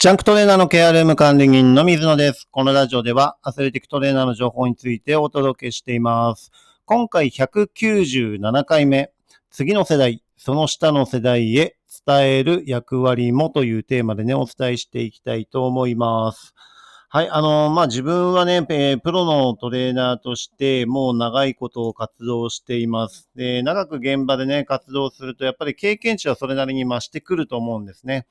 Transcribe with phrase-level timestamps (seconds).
[0.00, 2.48] ジャンクトレーナーのケアルーム管理人の水野です。
[2.50, 6.52] このラジオではアスレティックトレーナーの情報についてお届けしています。
[6.86, 9.12] 今回197回目、
[9.50, 11.76] 次の世代、その下の世代へ
[12.06, 16.54] 伝える役割もというテーマでね、お伝えしていきたいと思います。
[17.12, 23.28] はい、あの、まあ、自分はね、えプロのトレーナーとしてもう長いことを活動しています。
[23.34, 28.28] で、長く現場でね、活動すると、やっぱり経験値はそれなりに増してくると思うんですね。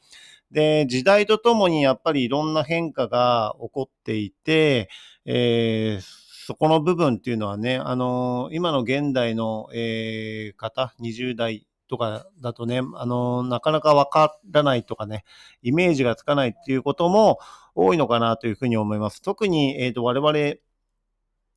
[0.51, 4.89] で、時代とともにやっぱりいろんな変化が起こっていて、
[5.25, 15.25] えーそこの部分っていうのはね、あの今の現代の、えー方、20代とかだとね、あのなかなかわからないとかね、
[15.61, 17.39] イメージがつかないっていうことも
[17.75, 19.21] 多いのかなというふうに思います。
[19.21, 20.55] 特に、えっ、と、我々、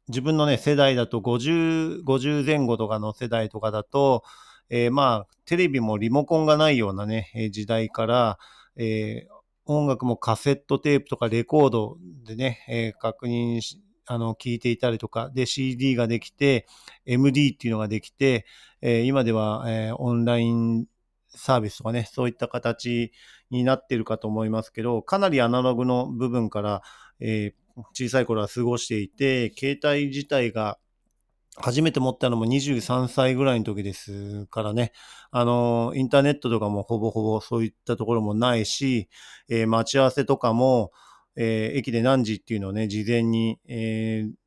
[0.08, 4.24] 自分のね、世代だと50、50前後とかの世代とかだと、
[4.68, 8.38] えーまあ、テレビもリモコンがないようなね、え時代から、
[8.76, 16.66] えー音楽もカセットテープとかレコードでね、えー確認し、あの、聞いていたりとか、で、CD ができて、
[17.06, 18.44] MD っていうのができて、
[18.82, 20.86] え今では、えオンライン
[21.28, 23.12] サービスとかね、そういった形
[23.50, 26.82] になってるかと思いますけど、かなりアナログの部分から、
[27.20, 27.62] えー
[27.94, 30.78] 小さい頃は過ごしていて、携帯自体が
[31.56, 34.92] 初めて持ったのも23歳ぐらいの時ですからね、
[35.30, 39.08] あの、インターネットとかもほぼほぼそういったところもないし、
[39.48, 40.92] えー待ち合わせとかも、
[41.36, 44.41] えー駅で何時っていうのをね、事前に、えー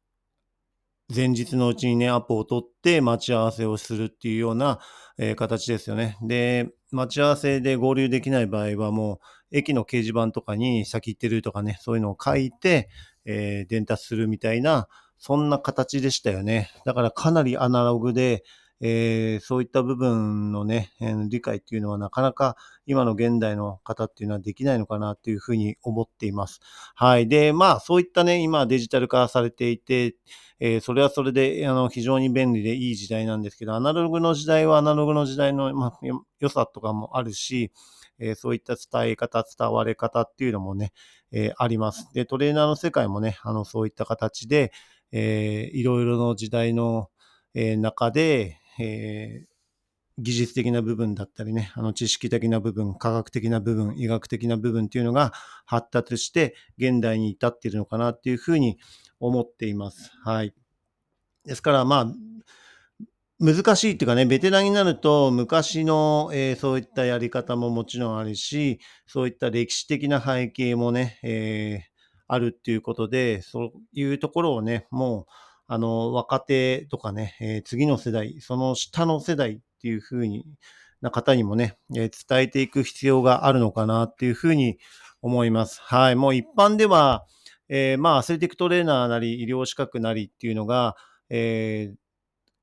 [1.13, 4.79] 前日のうちにね、アポを取って待ち合わせをするっていうような、
[5.17, 6.17] えー形ですよね。
[6.23, 9.19] で、待ち合わせで合流できない場合はも
[9.51, 12.89] う、駅の掲示板とかに先行ってるとかね、そういうのを書いて、
[13.25, 14.87] えー伝達するみたいな、
[15.19, 16.71] そんな形でしたよね。
[16.85, 18.43] だからかなりアナログで、
[18.81, 26.59] えーそういった部分のね、えー理解っていうのはなかなか今の現代の方っていうのはできないのかなっていうふうに思っています。
[26.95, 27.27] はい。
[27.27, 30.15] で、まあそういったね、今デジタル化されていて、
[30.59, 35.99] えーそれはそれであの非常に便利でいい時代なんですけど、アナログの時代はアナログの時代の、まあ、
[36.39, 37.71] 良さとかもあるし、
[38.19, 40.91] えーそういった伝え方、伝われ方っていうのもね、
[41.31, 42.09] えーあります。
[42.13, 44.71] で、トレーナーの世界もね、あの、そういった形で、
[45.11, 47.09] えーいろいろの時代の、
[47.53, 49.47] えー中で、えー
[50.17, 55.33] 技術的な部分だったりね、あの知識的な部分、科学的な部分、医学的な部分っていうのが
[55.65, 58.77] 発達して現代に至っているのかなっていうふうに
[59.19, 60.11] 思っています。
[60.23, 60.53] はい。
[61.45, 62.13] ですからまあ、
[63.39, 71.95] 難しいっていうかね、ベテランになると昔の、えーそういったやり方ももちろんあるし、そういった歴史的な背景もね、えー
[72.27, 75.31] あるっていうことで、そういうところをね、もう、
[75.67, 80.45] あの、若手とかね、えー次の世代、その下の世代っていうふうに
[81.01, 84.77] な方にもね、えー伝えていく必要があるのかなっていうふうに
[85.21, 85.81] 思います。
[85.81, 86.15] はい。
[86.15, 87.25] もう一般では、
[87.69, 90.95] えーまあ、アスレティックトレーナーなり、医療資格なりっていうのが、
[91.29, 91.95] えー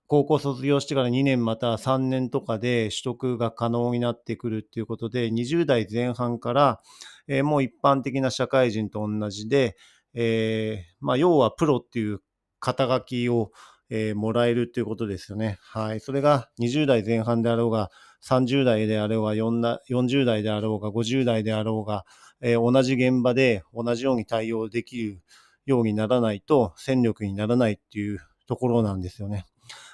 [0.08, 6.80] 高校卒業してから2年また3年とかで取得が可能になってくるっていうことで、20代前半から、
[7.28, 9.74] えーもう一般的な社会人と同じで、
[10.12, 12.20] えーまあ、要はプロっていう
[12.62, 13.50] 肩書きを、
[13.90, 15.58] えーもらえるということですよね。
[15.60, 16.00] はい。
[16.00, 17.90] それが20代前半であろうが、
[18.22, 22.06] 30代であろうが、4 40代であろうが、50代であろうが、
[22.40, 25.22] えー同じ現場で同じように対応できる
[25.66, 29.44] ようにならないと戦力にならないっていうところなんですよね。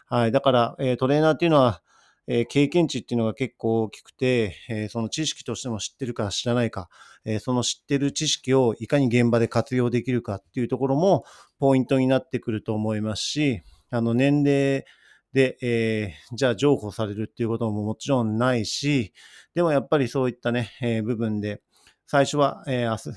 [0.07, 0.33] はい。
[0.33, 1.83] だから、えートレーナーっていうのは、
[2.31, 6.91] え経験値っていうのが結構大きくて、えその知識としても知ってるか知らないか、
[7.25, 11.25] えその知ってる知識をいかに現場で活用できるかっていうところも
[11.59, 14.85] ポイントになってくると思いますし、あの年齢
[15.33, 19.15] で、えーじゃあ譲歩されるっていうことももちろんないし、
[19.55, 21.63] でもやっぱりそういったね、えー部分で、
[22.07, 23.13] 最初は、えーアス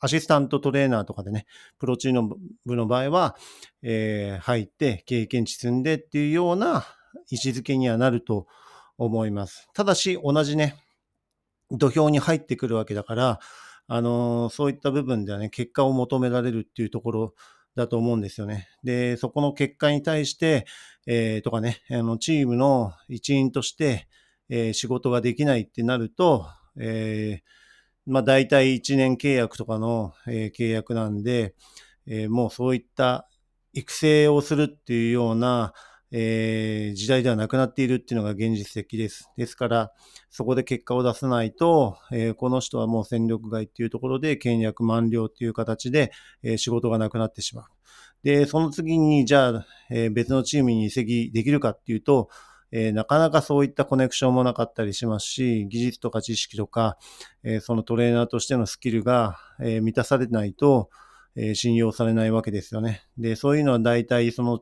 [0.00, 1.44] アシスタントトレーナーとかでね、
[1.78, 3.36] プロチーム部の場合は、
[3.82, 6.86] えー入って経験値積んでっていうような
[7.30, 8.46] 位置づけにはなると
[8.98, 9.68] 思います。
[9.74, 10.76] ただし、同じね、
[11.70, 13.40] 土俵に入ってくるわけだから、
[13.86, 17.34] あのーそういった部分ではね、結果を求められるっていうところ
[17.74, 18.68] だと思うんですよね。
[18.84, 20.66] で、そこの結果に対して、
[21.06, 24.08] えーとかね、あの、チームの一員として、
[24.48, 26.46] えー仕事ができないってなると、
[26.78, 27.48] えー
[28.06, 31.54] まあ大体1年契約とかの、え契約なんで、
[32.06, 33.28] えもうそういった
[33.74, 35.74] 育成をするっていうような、
[36.10, 39.30] えー時代ではなくなっているっていうのが現実的です。
[39.36, 39.92] ですから、
[40.30, 46.12] そこで結果を出さないと、えーこの人はもう戦力外っていうところで契約満了っていう形で、
[46.42, 47.64] えー仕事がなくなってしまう。
[48.22, 52.28] で、その次に、じゃあ、えー別のチームに移籍できるかっていうと、
[52.70, 56.98] えー、なかなかそういったコネクションもなかったりしますし、技術とか知識とか、
[57.42, 60.90] えー、そのトレーナーとしてのスキルが、えー、満たされないと、
[61.38, 63.02] え信用されないわけですよね。
[63.16, 64.60] で、そういうのは大体その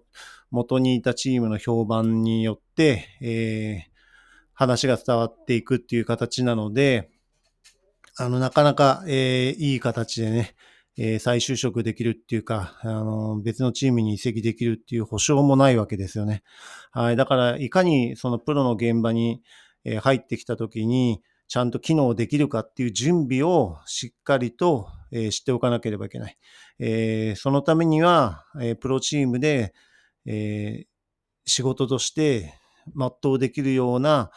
[0.51, 3.91] 元にいたチームの評判によって、え
[4.53, 7.11] 話が伝わっていくっていう形なので、
[8.19, 10.55] あの、なかなか、えーいい形でね、
[10.99, 16.43] え再就職できるっていうか、あの、別のチームに移籍できるっていう保証もないわけですよね。
[16.91, 17.17] はい。
[17.17, 19.43] だから、いかにそのプロの現場に、
[19.85, 26.37] え入ってきた時に、ちゃんと機能できるかっていう準備をしっかりと、え知っておかなければいけない。
[26.81, 29.73] えそのためには、えプロチームで、
[30.27, 30.87] え
[31.45, 32.55] 仕事として
[32.97, 34.31] 全うできるような、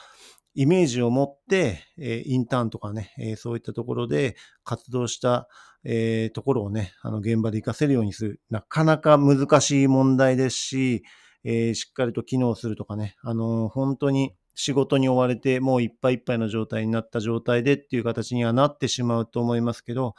[0.55, 5.47] イメージを持って、えインターンとかね、えそういったところで活動した、
[5.83, 8.41] えところをね、あの現場で活かせるようにする。
[8.49, 11.03] なかなか難しい問題ですし、
[11.43, 20.15] えしっかりと機能するとかね、あの本当に仕事に追われてもういっぱいいっぱいの状態になった状態でっていう形にはなってしまうと思いますけど、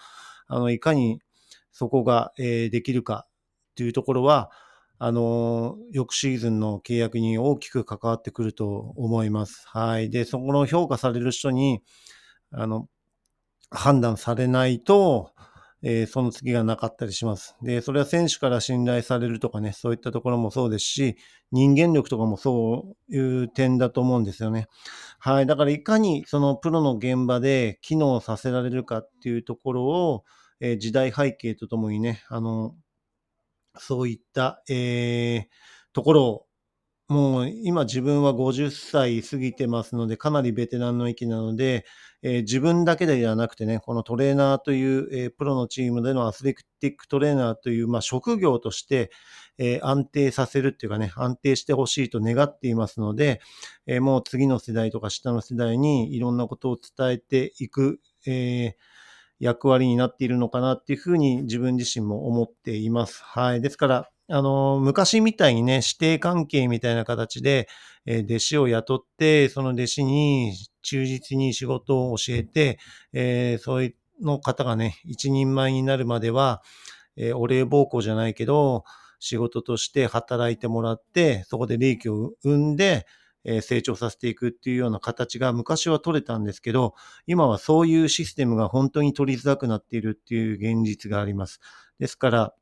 [0.47, 1.21] あの、いかに
[1.73, 4.51] そこが、えできるかっていうところは、
[4.99, 9.63] あの、翌シーズンの契約に大きく関わってくると思います。
[9.67, 10.11] はい。
[10.11, 11.83] で、そこの評価される人に、
[12.53, 12.89] あの、
[13.71, 15.33] 判断されないと、
[15.83, 17.57] えー、その次がなかったりします。
[17.63, 21.17] で、それは選手から信頼されるとかね、そういったところもそうですし、
[21.53, 24.67] 人間力とかもそういう点だと思うんですよね。
[25.19, 25.47] はい。
[25.47, 30.25] だからいかにそのプロの現場で機能させられるかっていうところを、
[30.61, 32.75] えー、時代背景とともにね、あの、
[33.79, 35.47] そういった、えー、
[35.95, 36.47] ところを、
[37.11, 41.85] もう今自分は50歳過ぎてますので、かなりベテランの域なので、
[42.23, 49.11] えー、自分だけではなくてね、このトレーナーという、えー、プロのチームでのアスレティックトレーナーという、まあ、職業として、
[49.59, 53.41] えー、安定させるっていうかね、安定してほしいと願っていますので、
[53.89, 58.77] えもう次の世代とか下の世代にいろんなことを伝えていく、え
[59.41, 63.25] 役割になっているのかなっていうふうに自分自身も思っています。
[63.25, 63.61] はい。
[63.61, 67.69] ですから、あの、昔みたいにね、師弟関係みたいな形で、
[68.07, 72.79] えー、弟子を雇って、その弟子に忠実に仕事を教えて、
[73.13, 73.87] えー、そうい
[74.21, 76.63] うの方がね、一人前になるまでは、
[77.17, 78.85] えー、お礼奉公じゃないけど、
[79.19, 83.07] 仕事として働いてもらって、そこで利益を生んで、
[83.43, 86.95] え成長させていくっていうような形が昔は取れたんですけど、
[87.27, 91.59] 今はそういうシステムが本当に取りづらくなっているっていう現実があります。
[91.99, 92.55] ですから、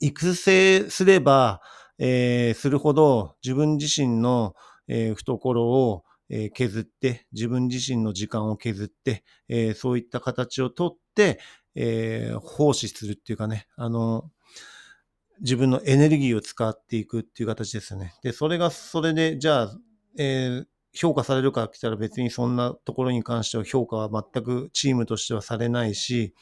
[0.00, 1.60] 育成すれば、
[1.98, 4.54] えー、するほど自分自身の、
[4.88, 11.40] えー、懐を、えー、削って、自分自身の時間を削って、えそういった形をとって、
[11.74, 14.30] え奉仕するっていうかね、あの、
[15.40, 18.14] 自分のエネルギーを使っていくっていう形ですよね。
[18.22, 19.78] で、それがそれで、じゃあ、
[20.18, 26.34] えー、評価されるか来たら別にそんなところに関しては評価は全くチームとしてはされないし、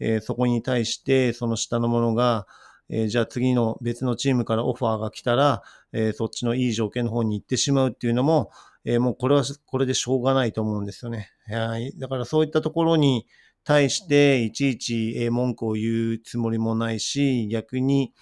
[0.00, 2.46] えー、そこに対してその下のものが、
[2.88, 5.62] えー、じゃあ次の別のチームからオファーが来たら、
[5.92, 8.50] えそっちのいい条件の方に行ってしまうっていうのも、
[8.84, 11.30] えもうこれはこれでしょうがないと思うんですよね。
[11.48, 11.92] はい。
[11.98, 13.26] だからそういったところに、
[13.66, 18.12] 対していちいち文句を言うつもりもないし、逆に、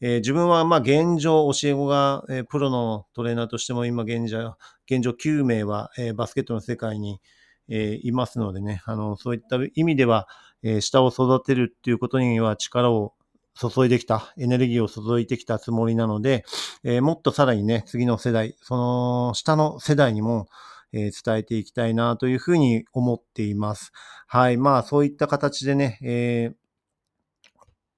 [0.00, 4.54] えー、自分はまあ現状、教え子が、えー、プロのトレーナーとしても今現状、
[4.88, 7.20] 現状9名は、えー、バスケットの世界に、
[7.68, 10.28] えいますのでね、あの、そういった意味では、
[10.62, 13.14] え下を育てるっていうことには力を
[13.54, 16.44] 注いできた、エネルギーを注いできたつもりなので、
[16.84, 20.46] えもっとさらにね、次の世代、その下の世代にも、
[20.92, 23.92] えー、伝えていきたいなというふうに思っています。
[24.26, 24.56] はい。
[24.56, 26.50] まあ、そういった形でね、え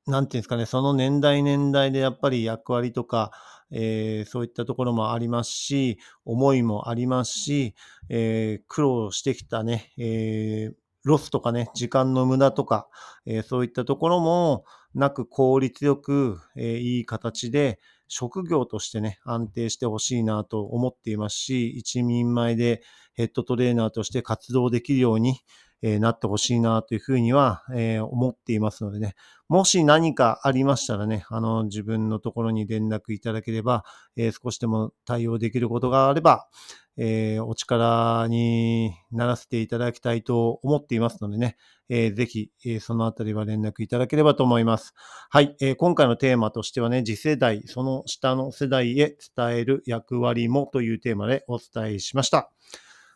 [0.07, 3.33] ー、なんていうんですかね、その年代年代でやっぱり役割とか、
[3.71, 7.75] えー、そういったところもありますし、思いもありますし、
[8.09, 12.89] えー、苦労してきたね、えー、ロスとかね、時間の無駄とか、
[13.27, 22.83] えー、そういったところもなく効率よく、えー、いい形で、職業としてね、安定してほしいなと思っていますし、一人前で
[23.15, 25.41] ヘッドトレーナーとして活動できるように、
[25.87, 29.15] え、なってほしいなというふうには、え、思っていますのでね、
[29.51, 33.85] もし何かありましたらね、あの、自分のところに連絡いただければ、
[34.17, 36.49] え、少しでも対応できることがあれば、
[36.97, 41.59] え、お力にならせていただきたいと思っていますのでね、
[41.91, 44.95] えー、ぜひ、え、そのあたりは連絡いただければと思います。
[45.29, 52.51] はい、え、今回のテーマとしてはね、次世代、その下の世代へ伝える役割もというテーマでお伝えしました。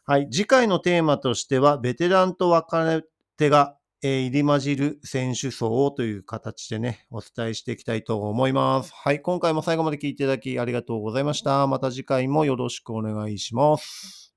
[0.09, 3.03] はい、次回のテーマとしては、ベテランと若
[3.37, 8.91] 手がえ入り混じる選手層という形でね、お伝えしていきたいと思います。
[8.95, 11.67] はい、今回も最後まで聞いていただきありがとうございました。
[11.67, 14.28] また次回もよろしくお願いします。